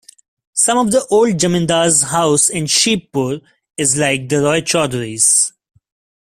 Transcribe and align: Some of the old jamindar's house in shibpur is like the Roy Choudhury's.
Some 0.55 0.79
of 0.79 0.91
the 0.91 1.05
old 1.11 1.35
jamindar's 1.35 2.01
house 2.01 2.49
in 2.49 2.63
shibpur 2.63 3.39
is 3.77 3.97
like 3.99 4.29
the 4.29 4.39
Roy 4.41 4.61
Choudhury's. 4.61 5.53